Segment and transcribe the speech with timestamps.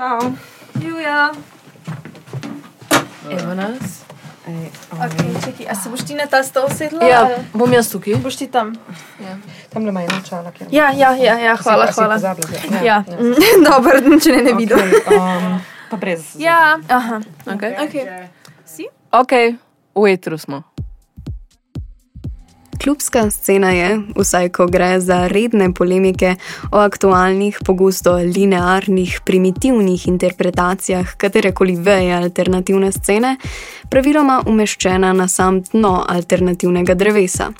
[0.00, 0.32] Čau.
[0.80, 1.28] Julia.
[3.28, 4.00] Evo nas.
[4.48, 7.04] Ej, Okay, čekaj, a se boš ti na ta stol sedla?
[7.04, 8.16] Ja, ali bom jaz tukaj.
[8.16, 8.72] Boš ti tam?
[9.68, 10.72] Tam le ima eno kjer.
[10.72, 12.14] Ja, ja, ja, ja hvala, Si- si hvala.
[12.16, 12.80] pozabila že?
[12.80, 13.04] Ja,
[13.68, 14.78] dobro, če ne ne vidim.
[14.80, 15.60] Okay, um,
[15.92, 16.32] pa brez.
[16.40, 17.20] Ja, aha.
[17.44, 17.76] Okay.
[17.84, 18.28] Okay.
[18.64, 18.88] Si?
[19.12, 19.32] ok,
[20.00, 20.64] v etru smo.
[22.82, 26.34] Klubska scena je, vsaj ko gre za redne polemike
[26.72, 33.36] o aktualnih, pogosto linearnih, primitivnih interpretacijah katerekoli veje alternativne scene,
[33.90, 37.50] praviloma umeščena na sam dno alternativnega drevesa.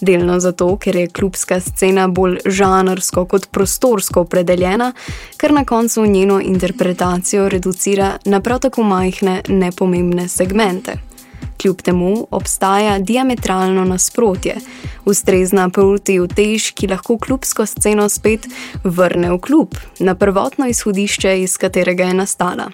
[0.00, 4.92] Delno zato, ker je klubska scena bolj žanrsko kot prostorsko opredeljena,
[5.36, 11.07] kar na koncu njeno interpretacijo reducira na prav tako majhne, nepomembne segmente.
[11.58, 14.56] Kljub temu obstaja diametralno nasprotje,
[15.04, 18.46] ustrezna protiutež, ki lahko klubsko sceno spet
[18.84, 22.70] vrne v klub, na prvotno izhodišče, iz katerega je nastala.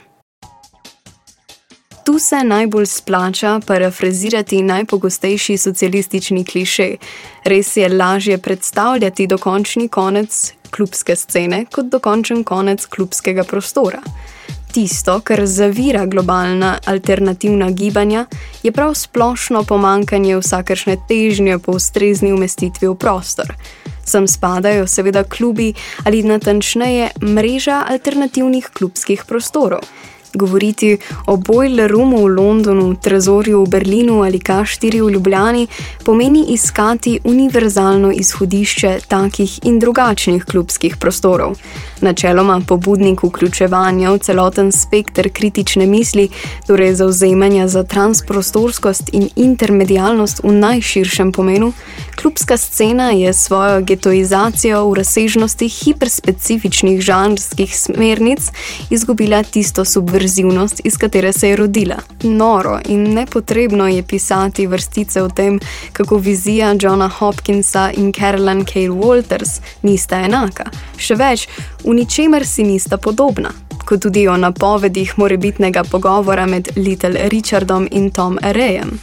[2.04, 6.96] Tu se najbolj splača parafrazirati najpogostejši socialistični kliše.
[7.44, 14.02] Res je lažje predstavljati dokončni konec klubske scene kot dokončen konec klubskega prostora.
[14.74, 18.26] Tisto, kar zavira globalna alternativna gibanja,
[18.62, 23.54] je prav splošno pomankanje vsakršne težnje po ustrezni umestitvi v prostor.
[24.04, 29.86] Sem spadajo seveda klubi ali natančneje mreža alternativnih klubskih prostorov.
[30.34, 35.66] Govoriti o Boiler Roomu v Londonu, Trezorju v Berlinu ali K4 v Ljubljani
[36.04, 41.56] pomeni iskati univerzalno izhodišče takih in drugačnih klubskih prostorov.
[42.00, 46.28] Načeloma pobudnik vključevanja v celoten spekter kritične misli,
[46.66, 51.72] torej zauzemanja za transprostorskost in intermedialnost v najširšem pomenu,
[52.20, 58.50] klubska scena je svojo getoizacijo v razsežnosti hiperspecifičnih žanrskih smernic
[58.90, 59.84] izgubila tisto
[60.24, 61.96] subverzivnost, iz katere se je rodila.
[62.22, 65.60] Noro in nepotrebno je pisati vrstice o tem,
[65.92, 68.88] kako vizija Johna Hopkinsa in Carolyn K.
[68.88, 70.64] Walters nista enaka.
[70.96, 71.48] Še več,
[71.84, 73.52] v ničemer si nista podobna.
[73.84, 78.96] Kot tudi o napovedih morebitnega pogovora med Little Richardom in Tom Rayem.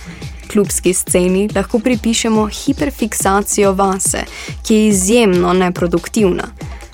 [0.51, 4.25] Klubski sceni lahko pripišemo hiperfiksacijo vase,
[4.65, 6.49] ki je izjemno neproduktivna.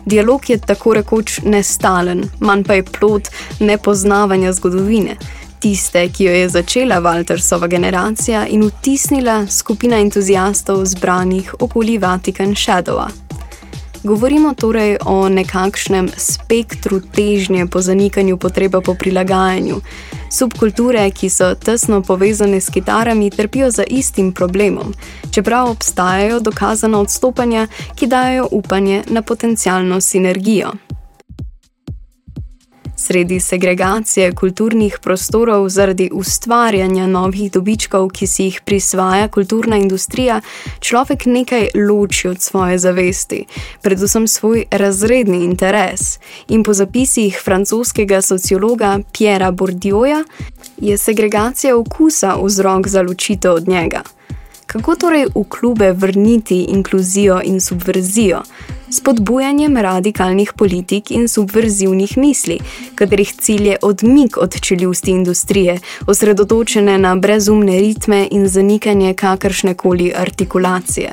[0.08, 3.28] Dialog je tako rekoč nestalen, manj pa je plot
[3.60, 5.18] nepoznavanja zgodovine,
[5.60, 13.27] tiste, ki jo je začela Waltersova generacija in vtisnila skupina entuzijastov zbranih okoli Vatikan Shadowa.
[14.08, 19.82] Govorimo torej o nekakšnem spektru težnje po zanikanju potrebe po prilagajanju.
[20.32, 24.94] Subkulture, ki so tesno povezane s kitarami, trpijo za istim problemom,
[25.32, 30.72] čeprav obstajajo dokazana odstopanja, ki dajo upanje na potencialno sinergijo.
[33.00, 40.42] Sredi segregacije kulturnih prostorov zaradi ustvarjanja novih dobičkov, ki si jih prisvaja kulturna industrija,
[40.80, 43.46] človek nekaj loči od svoje zavesti,
[43.82, 46.20] predvsem svoj razredni interes.
[46.48, 50.24] In po zapisih francoskega sociologa Piera Bourdieua
[50.78, 54.17] je segregacija okusa vzrok za ločitev od njega.
[54.68, 58.42] Kako torej v klube vrniti inkluzijo in subverzijo?
[58.90, 62.60] S podbujanjem radikalnih politik in subverzivnih misli,
[62.96, 70.14] katerih cilj je odmik od čeljusti industrije, osredotočene na brezumne ritme in zanikanje kakršne koli
[70.16, 71.12] artikulacije.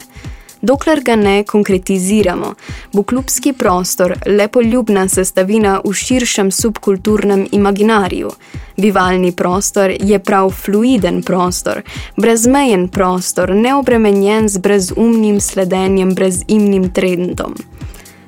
[0.64, 2.54] Dokler ga ne konkretiziramo,
[2.92, 8.30] bo klubski prostor le poljubna sestavina v širšem subkulturnem imaginariju.
[8.76, 11.82] Bivalni prostor je prav fluiden prostor,
[12.16, 17.54] brezmejen prostor, neobremenjen z brezumnim sledenjem brezimnim trendom.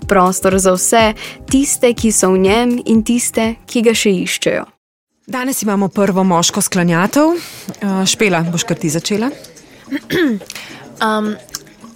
[0.09, 1.15] Prostor za vse,
[1.51, 4.69] tiste, ki so v njem in tiste, ki ga še iščejo.
[5.27, 7.33] Danes imamo prvo moško sklanjatov.
[7.33, 9.33] Uh, špela, boš kar ti začela?
[10.97, 11.35] Um,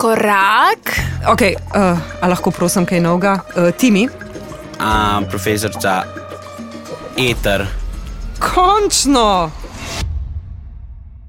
[0.00, 0.96] korak.
[1.28, 3.36] Ok, uh, a lahko prosim kaj novega?
[3.52, 4.08] Uh, Timi?
[4.80, 6.00] A, profesor za
[7.16, 7.66] eter.
[8.40, 9.50] Končno!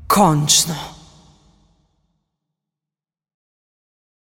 [0.08, 1.01] Končno!